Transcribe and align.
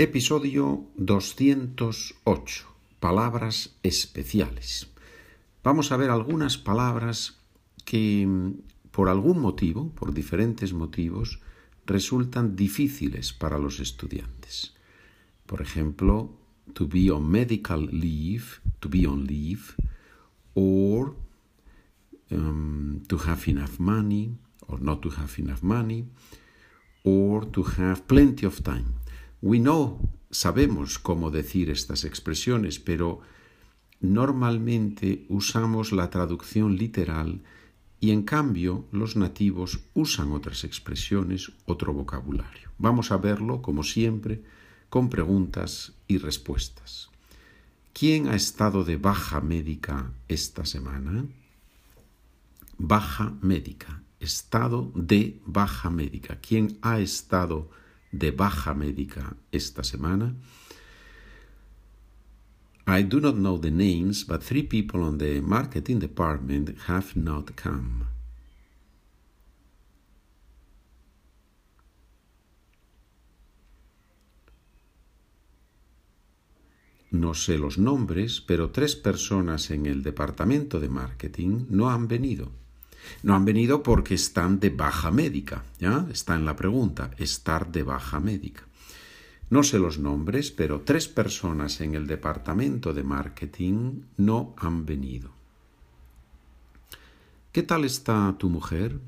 Episodio 0.00 0.86
208. 0.96 2.64
Palabras 3.00 3.76
especiales. 3.82 4.88
Vamos 5.64 5.90
a 5.90 5.96
ver 5.96 6.10
algunas 6.10 6.56
palabras 6.56 7.40
que 7.84 8.54
por 8.92 9.08
algún 9.08 9.40
motivo, 9.40 9.90
por 9.96 10.14
diferentes 10.14 10.72
motivos, 10.72 11.40
resultan 11.84 12.54
difíciles 12.54 13.32
para 13.32 13.58
los 13.58 13.80
estudiantes. 13.80 14.72
Por 15.46 15.62
ejemplo, 15.62 16.30
to 16.74 16.86
be 16.86 17.10
on 17.10 17.28
medical 17.28 17.88
leave, 17.90 18.60
to 18.78 18.88
be 18.88 19.04
on 19.04 19.26
leave, 19.26 19.74
or 20.54 21.16
um, 22.30 23.02
to 23.08 23.18
have 23.26 23.50
enough 23.50 23.80
money, 23.80 24.38
or 24.68 24.80
not 24.80 25.00
to 25.00 25.10
have 25.10 25.42
enough 25.42 25.64
money, 25.64 26.06
or 27.02 27.50
to 27.50 27.64
have 27.64 28.06
plenty 28.06 28.46
of 28.46 28.62
time. 28.62 28.94
We 29.40 29.58
know, 29.58 30.00
sabemos 30.30 30.98
cómo 30.98 31.30
decir 31.30 31.70
estas 31.70 32.04
expresiones, 32.04 32.78
pero 32.78 33.20
normalmente 34.00 35.26
usamos 35.28 35.92
la 35.92 36.10
traducción 36.10 36.76
literal 36.76 37.42
y 38.00 38.10
en 38.10 38.22
cambio 38.22 38.86
los 38.92 39.16
nativos 39.16 39.80
usan 39.94 40.32
otras 40.32 40.64
expresiones, 40.64 41.52
otro 41.66 41.92
vocabulario. 41.92 42.70
Vamos 42.78 43.10
a 43.10 43.16
verlo, 43.16 43.62
como 43.62 43.82
siempre, 43.82 44.42
con 44.88 45.08
preguntas 45.08 45.92
y 46.06 46.18
respuestas. 46.18 47.10
¿Quién 47.92 48.28
ha 48.28 48.36
estado 48.36 48.84
de 48.84 48.96
baja 48.96 49.40
médica 49.40 50.12
esta 50.28 50.64
semana? 50.64 51.26
Baja 52.76 53.34
médica, 53.42 54.02
estado 54.20 54.92
de 54.94 55.40
baja 55.44 55.90
médica. 55.90 56.38
¿Quién 56.40 56.78
ha 56.82 57.00
estado 57.00 57.70
de 58.12 58.30
baja 58.30 58.74
médica 58.74 59.36
esta 59.52 59.82
semana. 59.82 60.34
I 62.86 63.02
do 63.02 63.20
not 63.20 63.34
know 63.34 63.58
the 63.58 63.70
names, 63.70 64.24
but 64.24 64.42
three 64.42 64.62
people 64.62 65.02
on 65.02 65.18
the 65.18 65.42
marketing 65.42 65.98
department 65.98 66.74
have 66.86 67.14
not 67.14 67.54
come. 67.54 68.06
No 77.10 77.34
sé 77.34 77.58
los 77.58 77.78
nombres, 77.78 78.40
pero 78.40 78.70
tres 78.70 78.94
personas 78.94 79.70
en 79.70 79.86
el 79.86 80.02
departamento 80.02 80.78
de 80.78 80.88
marketing 80.88 81.66
no 81.70 81.90
han 81.90 82.06
venido. 82.06 82.52
No 83.22 83.34
han 83.34 83.44
venido 83.44 83.82
porque 83.82 84.14
están 84.14 84.60
de 84.60 84.70
baja 84.70 85.10
médica, 85.10 85.64
¿ya? 85.78 86.06
Está 86.10 86.34
en 86.34 86.44
la 86.44 86.56
pregunta, 86.56 87.10
estar 87.18 87.70
de 87.70 87.82
baja 87.82 88.20
médica. 88.20 88.64
No 89.50 89.62
sé 89.62 89.78
los 89.78 89.98
nombres, 89.98 90.50
pero 90.50 90.82
tres 90.82 91.08
personas 91.08 91.80
en 91.80 91.94
el 91.94 92.06
departamento 92.06 92.92
de 92.92 93.02
marketing 93.02 94.02
no 94.16 94.54
han 94.58 94.84
venido. 94.84 95.30
¿Qué 97.52 97.62
tal 97.62 97.84
está 97.84 98.36
tu 98.38 98.50
mujer? 98.50 99.00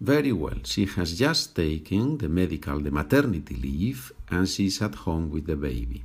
Very 0.00 0.32
well. 0.32 0.62
She 0.62 0.86
has 0.96 1.18
just 1.18 1.54
taken 1.54 2.18
the 2.18 2.28
medical, 2.28 2.82
the 2.82 2.90
maternity 2.90 3.54
leave, 3.54 4.12
and 4.28 4.46
she's 4.46 4.80
at 4.82 4.94
home 5.06 5.30
with 5.30 5.46
the 5.46 5.56
baby. 5.56 6.04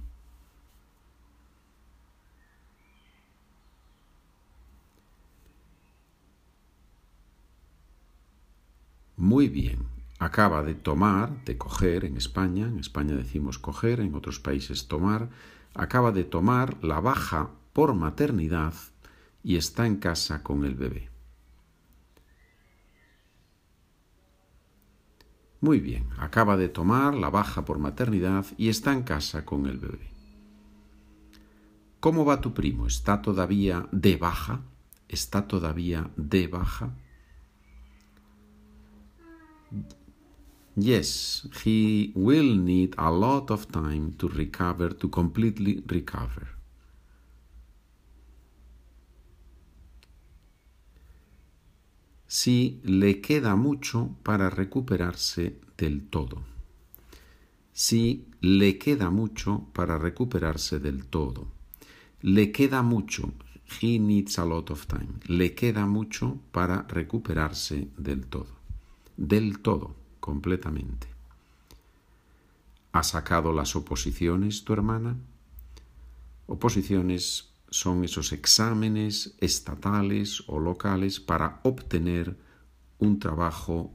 Muy 9.22 9.50
bien. 9.50 9.86
Acaba 10.18 10.64
de 10.64 10.74
tomar, 10.74 11.46
de 11.46 11.56
coger 11.56 12.06
en 12.06 12.18
España, 12.18 12.66
en 12.66 12.80
España 12.80 13.16
decimos 13.16 13.60
coger, 13.60 14.00
en 14.00 14.16
otros 14.16 14.40
países 14.40 14.88
tomar, 14.88 15.30
acaba 15.76 16.12
de 16.12 16.24
tomar 16.24 16.84
la 16.84 17.00
baja 17.02 17.52
por 17.72 17.94
maternidad 17.94 18.74
y 19.44 19.58
está 19.58 19.86
en 19.86 19.98
casa 19.98 20.42
con 20.42 20.66
el 20.66 20.74
bebé. 20.74 21.12
Muy 25.60 25.80
bien, 25.80 26.10
acaba 26.18 26.58
de 26.58 26.70
tomar 26.70 27.14
la 27.14 27.30
baja 27.30 27.64
por 27.64 27.78
maternidad 27.78 28.48
y 28.58 28.70
está 28.70 28.92
en 28.92 29.04
casa 29.04 29.46
con 29.46 29.68
el 29.68 29.78
bebé. 29.78 30.10
¿Cómo 32.00 32.26
va 32.26 32.42
tu 32.42 32.56
primo? 32.56 32.88
¿Está 32.88 33.22
todavía 33.22 33.88
de 33.92 34.18
baja? 34.18 34.62
¿Está 35.08 35.48
todavía 35.48 36.10
de 36.18 36.48
baja? 36.48 36.96
Yes, 40.76 41.48
he 41.64 42.14
will 42.16 42.56
need 42.56 42.96
a 42.98 43.12
lot 43.12 43.52
of 43.52 43.68
time 43.72 44.14
to 44.18 44.30
recover, 44.30 44.94
to 44.94 45.10
completely 45.10 45.84
recover. 45.86 46.48
Sí, 52.26 52.80
le 52.84 53.20
queda 53.20 53.58
mucho 53.58 54.16
para 54.24 54.50
recuperarse 54.50 55.60
del 55.78 56.08
todo. 56.10 56.42
Sí, 57.74 58.28
le 58.40 58.78
queda 58.78 59.10
mucho 59.10 59.68
para 59.74 59.98
recuperarse 59.98 60.80
del 60.80 61.06
todo. 61.06 61.48
Le 62.22 62.54
queda 62.54 62.82
mucho. 62.82 63.34
He 63.82 64.00
needs 64.00 64.40
a 64.40 64.46
lot 64.46 64.72
of 64.72 64.86
time. 64.88 65.20
Le 65.26 65.54
queda 65.54 65.86
mucho 65.86 66.40
para 66.52 66.84
recuperarse 66.84 67.90
del 67.98 68.28
todo 68.28 68.61
del 69.28 69.60
todo, 69.60 69.96
completamente. 70.20 71.08
¿Ha 72.92 73.04
sacado 73.04 73.54
las 73.54 73.76
oposiciones 73.76 74.64
tu 74.64 74.74
hermana? 74.74 75.16
Oposiciones 76.48 77.54
son 77.70 78.04
esos 78.04 78.34
exámenes 78.34 79.36
estatales 79.40 80.44
o 80.48 80.60
locales 80.60 81.20
para 81.20 81.62
obtener 81.64 82.36
un 82.98 83.20
trabajo 83.20 83.94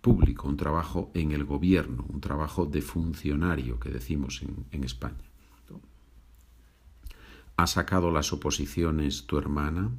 público, 0.00 0.46
un 0.46 0.56
trabajo 0.56 1.10
en 1.14 1.32
el 1.32 1.44
gobierno, 1.44 2.04
un 2.08 2.20
trabajo 2.20 2.66
de 2.66 2.82
funcionario 2.82 3.80
que 3.80 3.90
decimos 3.90 4.42
en, 4.42 4.66
en 4.70 4.84
España. 4.84 5.24
¿Ha 7.56 7.66
sacado 7.66 8.10
las 8.10 8.32
oposiciones 8.32 9.26
tu 9.26 9.36
hermana? 9.38 9.90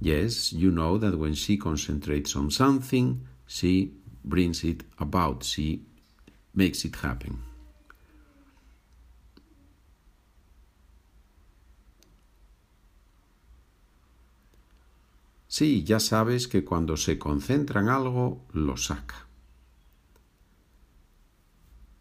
Yes, 0.00 0.50
you 0.52 0.70
know 0.70 0.98
that 0.98 1.14
when 1.14 1.34
she 1.34 1.56
concentrates 1.56 2.34
on 2.34 2.50
something, 2.50 3.20
she 3.48 3.90
brings 4.22 4.62
it 4.62 4.84
about, 4.98 5.42
she 5.42 5.82
makes 6.54 6.84
it 6.84 6.94
happen. 7.02 7.38
Sí, 15.48 15.82
ya 15.82 15.98
sabes 15.98 16.46
que 16.46 16.62
cuando 16.62 16.96
se 16.96 17.18
concentra 17.18 17.80
en 17.80 17.88
algo, 17.88 18.44
lo 18.52 18.76
saca. 18.76 19.26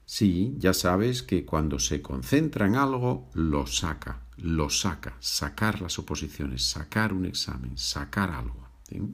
Sí, 0.05 0.55
ya 0.57 0.73
sabes 0.73 1.23
que 1.23 1.45
cuando 1.45 1.79
se 1.79 2.01
concentra 2.01 2.67
en 2.67 2.75
algo, 2.75 3.29
lo 3.33 3.65
saca, 3.65 4.21
lo 4.37 4.69
saca, 4.69 5.15
sacar 5.19 5.81
las 5.81 5.97
oposiciones, 5.97 6.63
sacar 6.63 7.13
un 7.13 7.25
examen, 7.25 7.77
sacar 7.77 8.31
algo, 8.31 8.67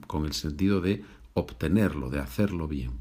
con 0.06 0.24
el 0.24 0.32
sentido 0.34 0.80
de 0.80 1.04
obtenerlo, 1.34 2.10
de 2.10 2.20
hacerlo 2.20 2.66
bien. 2.68 2.92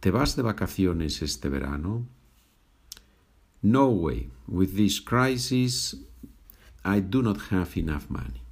¿Te 0.00 0.10
vas 0.10 0.36
de 0.36 0.42
vacaciones 0.42 1.22
este 1.22 1.48
verano? 1.48 2.06
No 3.62 3.88
way. 3.88 4.30
With 4.46 4.76
this 4.76 5.00
crisis, 5.00 5.96
I 6.84 7.00
do 7.00 7.22
not 7.22 7.38
have 7.50 7.70
enough 7.76 8.08
money. 8.08 8.42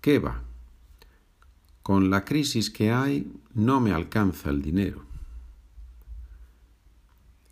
¿Qué 0.00 0.18
va? 0.18 0.42
Con 1.82 2.10
la 2.10 2.24
crisis 2.24 2.70
que 2.70 2.90
hay, 2.90 3.30
no 3.54 3.80
me 3.80 3.92
alcanza 3.92 4.50
el 4.50 4.62
dinero. 4.62 5.07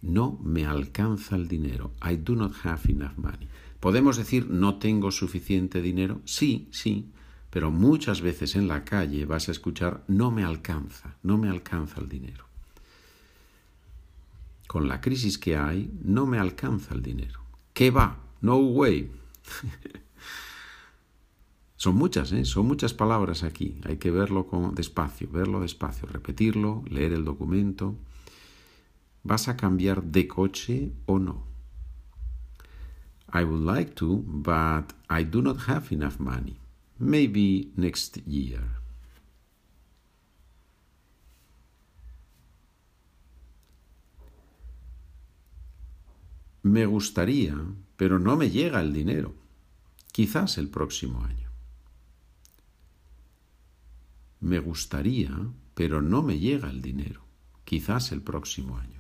No 0.02 0.38
me 0.42 0.66
alcanza 0.66 1.36
el 1.36 1.48
dinero. 1.48 1.92
I 2.02 2.16
do 2.16 2.36
not 2.36 2.52
have 2.64 2.90
enough 2.90 3.16
money. 3.16 3.48
¿Podemos 3.80 4.16
decir 4.16 4.50
no 4.50 4.78
tengo 4.78 5.10
suficiente 5.10 5.80
dinero? 5.80 6.20
Sí, 6.24 6.68
sí, 6.72 7.10
pero 7.50 7.70
muchas 7.70 8.20
veces 8.20 8.56
en 8.56 8.68
la 8.68 8.84
calle 8.84 9.24
vas 9.24 9.48
a 9.48 9.52
escuchar 9.52 10.04
no 10.08 10.30
me 10.30 10.44
alcanza, 10.44 11.16
no 11.22 11.38
me 11.38 11.48
alcanza 11.48 12.00
el 12.00 12.08
dinero. 12.08 12.44
Con 14.66 14.88
la 14.88 15.00
crisis 15.00 15.38
que 15.38 15.56
hay, 15.56 15.90
no 16.02 16.26
me 16.26 16.38
alcanza 16.38 16.94
el 16.94 17.02
dinero. 17.02 17.40
¿Qué 17.72 17.90
va? 17.90 18.18
No 18.40 18.56
way. 18.56 19.10
son 21.76 21.94
muchas, 21.94 22.32
¿eh? 22.32 22.44
son 22.44 22.66
muchas 22.66 22.92
palabras 22.92 23.42
aquí. 23.42 23.80
Hay 23.84 23.98
que 23.98 24.10
verlo 24.10 24.46
con 24.46 24.74
despacio, 24.74 25.28
verlo 25.30 25.60
despacio, 25.60 26.08
repetirlo, 26.08 26.82
leer 26.90 27.12
el 27.12 27.24
documento. 27.24 27.96
¿Vas 29.28 29.48
a 29.48 29.56
cambiar 29.56 30.04
de 30.04 30.28
coche 30.28 30.92
o 31.06 31.18
no? 31.18 31.46
I 33.34 33.42
would 33.42 33.64
like 33.64 33.96
to, 33.96 34.22
but 34.24 34.92
I 35.10 35.24
do 35.24 35.42
not 35.42 35.68
have 35.68 35.90
enough 35.90 36.20
money. 36.20 36.60
Maybe 37.00 37.72
next 37.74 38.18
year. 38.24 38.62
Me 46.62 46.86
gustaría, 46.86 47.56
pero 47.96 48.20
no 48.20 48.36
me 48.36 48.48
llega 48.48 48.80
el 48.80 48.92
dinero. 48.92 49.34
Quizás 50.12 50.56
el 50.56 50.68
próximo 50.68 51.24
año. 51.24 51.50
Me 54.38 54.60
gustaría, 54.60 55.32
pero 55.74 56.00
no 56.00 56.22
me 56.22 56.38
llega 56.38 56.70
el 56.70 56.80
dinero. 56.80 57.24
Quizás 57.64 58.12
el 58.12 58.22
próximo 58.22 58.78
año. 58.78 58.95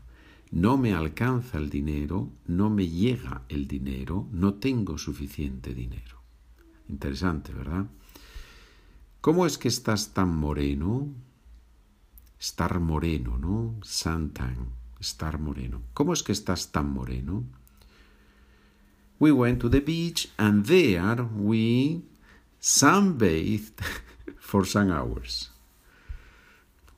No 0.50 0.76
me 0.76 0.94
alcanza 0.94 1.58
el 1.58 1.70
dinero, 1.70 2.30
no 2.46 2.70
me 2.70 2.88
llega 2.88 3.42
el 3.48 3.66
dinero, 3.66 4.28
no 4.32 4.54
tengo 4.54 4.96
suficiente 4.96 5.74
dinero. 5.74 6.22
Interesante, 6.88 7.52
¿verdad? 7.52 7.86
¿Cómo 9.20 9.44
es 9.44 9.58
que 9.58 9.68
estás 9.68 10.14
tan 10.14 10.36
moreno? 10.36 11.08
Estar 12.38 12.78
moreno, 12.78 13.38
¿no? 13.38 13.74
Santan, 13.82 14.68
estar 15.00 15.38
moreno. 15.40 15.82
¿Cómo 15.94 16.12
es 16.12 16.22
que 16.22 16.32
estás 16.32 16.70
tan 16.70 16.92
moreno? 16.92 17.44
We 19.18 19.32
went 19.32 19.60
to 19.62 19.68
the 19.68 19.80
beach 19.80 20.28
and 20.36 20.64
there 20.66 21.22
we 21.22 22.02
sunbathed 22.60 23.80
for 24.38 24.64
some 24.64 24.92
hours. 24.92 25.50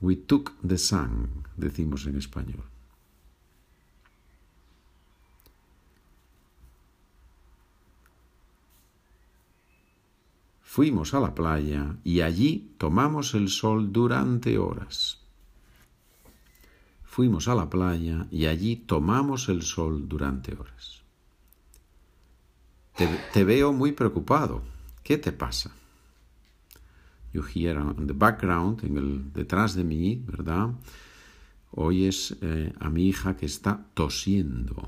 We 0.01 0.15
took 0.15 0.53
the 0.61 0.77
sun, 0.77 1.47
decimos 1.57 2.05
en 2.05 2.17
español. 2.17 2.63
Fuimos 10.69 11.15
a 11.15 11.19
la 11.19 11.33
playa 11.33 11.95
y 12.03 12.21
allí 12.21 12.75
tomamos 12.77 13.33
el 13.33 13.49
sol 13.49 13.91
durante 13.91 14.59
horas. 14.59 15.17
Fuimos 17.03 17.47
a 17.47 17.55
la 17.55 17.71
playa 17.71 18.27
y 18.29 18.45
allí 18.45 18.75
tomamos 18.75 19.49
el 19.49 19.63
sol 19.63 20.07
durante 20.07 20.53
horas. 20.53 21.01
Te, 23.33 23.43
veo 23.43 23.73
muy 23.73 23.93
preocupado. 23.93 24.61
¿Qué 25.01 25.17
te 25.17 25.31
pasa? 25.31 25.71
You 27.33 27.43
hear 27.43 27.79
on 27.79 28.05
the 28.05 28.13
background, 28.13 28.85
en 28.85 28.97
el, 28.97 29.33
detrás 29.33 29.73
de 29.73 29.83
mí, 29.83 30.21
¿verdad? 30.23 30.69
Oyes 31.71 32.37
eh, 32.41 32.73
a 32.79 32.91
mi 32.91 33.07
hija 33.07 33.35
que 33.35 33.47
está 33.47 33.87
tosiendo. 33.95 34.87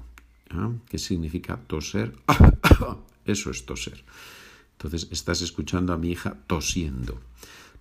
¿ah? 0.51 0.74
¿Qué 0.88 1.00
significa 1.00 1.57
toser? 1.57 2.16
Eso 3.25 3.50
es 3.50 3.66
toser. 3.66 4.06
Entonces 4.83 5.10
estás 5.12 5.44
escuchando 5.44 5.94
a 5.94 5.98
mi 5.98 6.10
hija 6.10 6.39
tosiendo. 6.48 7.22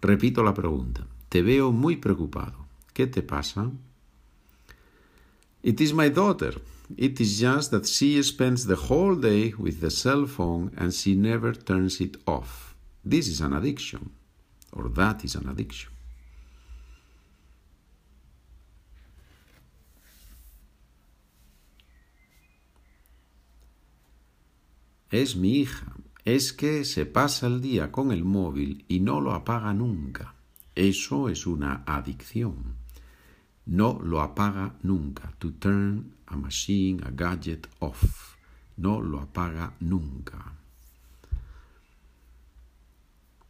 Repito 0.02 0.42
la 0.42 0.52
pregunta. 0.52 1.06
Te 1.30 1.40
veo 1.40 1.72
muy 1.72 1.96
preocupado. 1.96 2.66
¿Qué 2.92 3.06
te 3.06 3.22
pasa? 3.22 3.70
It 5.62 5.80
is 5.80 5.94
my 5.94 6.10
daughter. 6.10 6.60
It 6.98 7.18
is 7.18 7.40
just 7.40 7.70
that 7.70 7.86
she 7.86 8.22
spends 8.22 8.66
the 8.66 8.74
whole 8.74 9.16
day 9.18 9.54
with 9.56 9.80
the 9.80 9.90
cell 9.90 10.26
phone 10.26 10.72
and 10.76 10.92
she 10.92 11.14
never 11.14 11.56
turns 11.56 12.02
it 12.02 12.18
off. 12.26 12.74
This 13.02 13.28
is 13.28 13.40
an 13.40 13.54
addiction. 13.54 14.10
Or 14.70 14.90
that 14.90 15.24
is 15.24 15.36
an 15.36 15.48
addiction. 15.48 15.90
Es 25.10 25.34
mi 25.34 25.62
hija 25.62 26.00
es 26.34 26.52
que 26.52 26.84
se 26.84 27.06
pasa 27.06 27.46
el 27.48 27.60
día 27.60 27.90
con 27.90 28.12
el 28.12 28.24
móvil 28.24 28.84
y 28.88 29.00
no 29.00 29.20
lo 29.20 29.32
apaga 29.32 29.74
nunca. 29.74 30.34
Eso 30.74 31.28
es 31.28 31.46
una 31.46 31.82
adicción. 31.86 32.76
No 33.66 33.98
lo 34.02 34.20
apaga 34.20 34.76
nunca. 34.82 35.32
To 35.38 35.52
turn 35.54 36.14
a 36.26 36.36
machine, 36.36 37.02
a 37.04 37.10
gadget 37.10 37.66
off. 37.80 38.36
No 38.76 39.00
lo 39.00 39.20
apaga 39.20 39.74
nunca. 39.80 40.54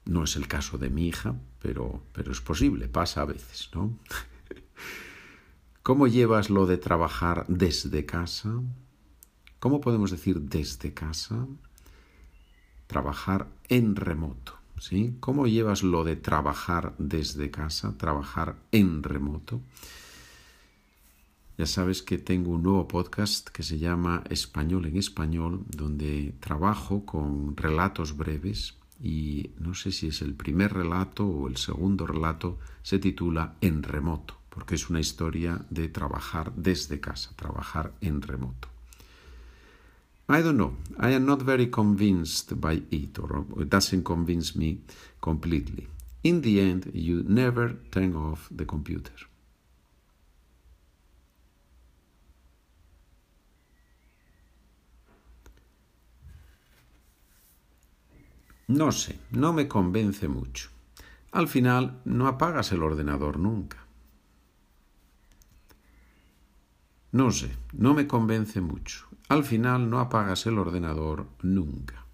No 0.07 0.25
es 0.25 0.37
el 0.37 0.49
caso 0.49 0.79
de 0.79 0.91
mi 0.91 1.09
hija, 1.09 1.35
pero, 1.61 2.03
pero 2.13 2.33
es 2.33 2.41
posible, 2.41 2.89
pasa 2.89 3.23
a 3.23 3.27
veces, 3.27 3.71
¿no? 3.75 3.99
¿Cómo 5.83 6.07
llevas 6.07 6.51
lo 6.51 6.67
de 6.67 6.79
trabajar 6.79 7.45
desde 7.49 8.07
casa? 8.07 8.55
¿Cómo 9.59 9.81
podemos 9.81 10.11
decir 10.11 10.41
desde 10.41 10.95
casa? 10.95 11.47
Trabajar 12.91 13.47
en 13.69 13.95
remoto. 13.95 14.59
¿sí? 14.81 15.15
¿Cómo 15.21 15.47
llevas 15.47 15.85
lo 15.85 16.03
de 16.03 16.17
trabajar 16.17 16.93
desde 16.99 17.53
casa, 17.53 17.97
trabajar 17.97 18.57
en 18.73 19.05
remoto? 19.05 19.61
Ya 21.57 21.67
sabes 21.67 22.03
que 22.03 22.19
tengo 22.19 22.51
un 22.51 22.65
nuevo 22.65 22.89
podcast 22.89 23.49
que 23.51 23.63
se 23.63 23.79
llama 23.79 24.25
Español 24.29 24.87
en 24.87 24.97
Español, 24.97 25.65
donde 25.69 26.35
trabajo 26.41 27.07
con 27.07 27.57
relatos 27.57 28.17
breves 28.17 28.75
y 29.01 29.53
no 29.61 29.75
sé 29.75 29.93
si 29.93 30.09
es 30.09 30.21
el 30.21 30.35
primer 30.35 30.73
relato 30.73 31.25
o 31.25 31.47
el 31.47 31.59
segundo 31.59 32.09
relato, 32.09 32.59
se 32.83 32.99
titula 32.99 33.55
En 33.61 33.85
remoto, 33.85 34.35
porque 34.49 34.75
es 34.75 34.91
una 34.91 34.99
historia 34.99 35.65
de 35.71 35.89
trabajar 35.89 36.53
desde 36.57 36.99
casa, 36.99 37.31
trabajar 37.37 37.93
en 38.01 38.21
remoto. 38.21 38.69
I 40.31 40.43
don't 40.43 40.59
know. 40.59 40.77
I 40.97 41.11
am 41.11 41.27
not 41.27 41.43
very 41.43 41.67
convinced 41.67 42.61
by 42.61 42.83
it, 42.93 43.19
or 43.19 43.45
it 43.59 43.69
doesn't 43.69 44.05
convince 44.05 44.55
me 44.55 44.79
completely. 45.21 45.89
In 46.23 46.41
the 46.41 46.61
end, 46.61 46.93
you 46.95 47.25
never 47.27 47.75
turn 47.91 48.15
off 48.15 48.49
the 48.49 48.65
computer. 48.65 49.13
No 58.69 58.93
sé, 58.93 59.17
no 59.33 59.53
me 59.53 59.67
convence 59.67 60.29
mucho. 60.29 60.69
Al 61.33 61.49
final, 61.49 62.03
no 62.05 62.29
apagas 62.29 62.71
el 62.71 62.85
ordenador 62.85 63.37
nunca. 63.37 63.79
No 67.13 67.31
sé, 67.33 67.51
no 67.73 67.93
me 67.95 68.07
convence 68.07 68.61
mucho. 68.61 69.07
Al 69.29 69.45
final 69.45 69.91
no 69.91 69.99
apagas 69.99 70.47
el 70.47 70.59
ordenador 70.59 71.27
nunca. 71.43 72.07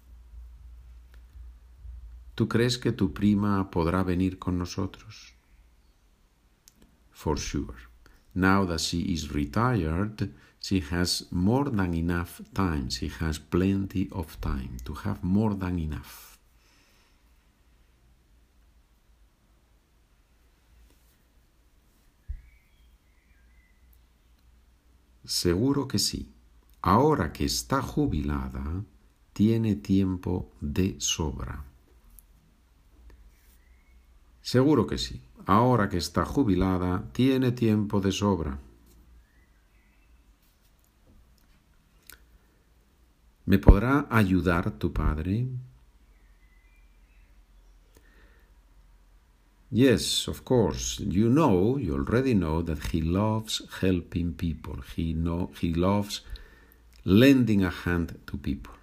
¿Tú 2.33 2.47
crees 2.47 2.77
que 2.77 2.91
tu 2.91 3.13
prima 3.13 3.71
podrá 3.71 4.03
venir 4.03 4.37
con 4.37 4.57
nosotros? 4.57 5.33
For 7.11 7.39
sure. 7.39 7.75
Now 8.33 8.65
that 8.67 8.79
she 8.79 9.11
is 9.11 9.31
retired, 9.31 10.31
she 10.59 10.83
has 10.91 11.27
more 11.31 11.71
than 11.71 11.95
enough 11.95 12.41
time. 12.53 12.89
She 12.91 13.09
has 13.19 13.39
plenty 13.39 14.07
of 14.11 14.39
time 14.39 14.77
to 14.83 14.93
have 14.93 15.23
more 15.23 15.55
than 15.55 15.79
enough. 15.79 16.26
Seguro 25.27 25.87
que 25.87 25.99
sí 25.99 26.33
ahora 26.87 27.33
que 27.33 27.43
está 27.43 27.81
jubilada, 27.81 28.83
tiene 29.33 29.75
tiempo 29.75 30.53
de 30.61 30.95
sobra. 30.99 31.65
Seguro 34.41 34.87
que 34.87 34.97
sí. 34.97 35.21
Ahora 35.45 35.89
que 35.89 35.97
está 35.97 36.23
jubilada, 36.25 37.11
tiene 37.11 37.51
tiempo 37.51 37.99
de 37.99 38.11
sobra. 38.11 38.59
¿Me 43.45 43.59
podrá 43.59 44.07
ayudar 44.09 44.71
tu 44.71 44.91
padre? 44.93 45.47
Yes, 49.69 50.27
of 50.29 50.45
course. 50.45 50.99
You 50.99 51.29
know, 51.29 51.77
you 51.77 51.93
already 51.93 52.33
know 52.33 52.61
that 52.61 52.87
he 52.87 53.01
loves 53.01 53.61
helping 53.81 54.33
people. 54.33 54.77
He 54.95 55.13
know 55.13 55.51
he 55.59 55.73
loves 55.73 56.21
lending 57.03 57.63
a 57.63 57.69
hand 57.69 58.17
to 58.27 58.37
people. 58.37 58.73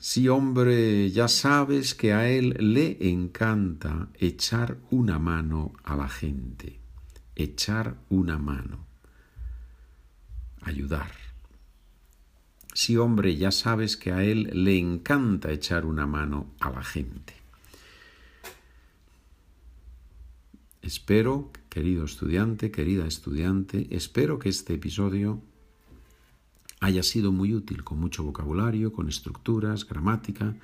Sí, 0.00 0.28
hombre, 0.28 1.10
ya 1.10 1.28
sabes 1.28 1.94
que 1.94 2.12
a 2.14 2.28
él 2.28 2.56
le 2.58 2.96
encanta 3.10 4.08
echar 4.18 4.78
una 4.90 5.18
mano 5.18 5.72
a 5.84 5.96
la 5.96 6.08
gente, 6.08 6.80
echar 7.34 7.96
una 8.08 8.38
mano, 8.38 8.86
ayudar. 10.62 11.27
Sí, 12.78 12.96
hombre, 12.96 13.36
ya 13.36 13.50
sabes 13.50 13.96
que 13.96 14.12
a 14.12 14.22
él 14.22 14.50
le 14.52 14.78
encanta 14.78 15.50
echar 15.50 15.84
una 15.84 16.06
mano 16.06 16.46
a 16.60 16.70
la 16.70 16.84
gente. 16.84 17.34
Espero, 20.80 21.50
querido 21.70 22.04
estudiante, 22.04 22.70
querida 22.70 23.04
estudiante, 23.04 23.88
espero 23.90 24.38
que 24.38 24.48
este 24.48 24.74
episodio 24.74 25.42
haya 26.78 27.02
sido 27.02 27.32
muy 27.32 27.52
útil, 27.52 27.82
con 27.82 27.98
mucho 27.98 28.22
vocabulario, 28.22 28.92
con 28.92 29.08
estructuras, 29.08 29.84
gramática. 29.84 30.54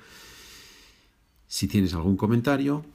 Si 1.49 1.67
tienes 1.67 1.93
algún 1.95 2.15
comentario, 2.15 2.85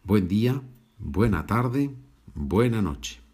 Buen 0.01 0.29
día, 0.29 0.61
buena 0.97 1.45
tarde, 1.45 1.93
buena 2.33 2.81
noche. 2.81 3.24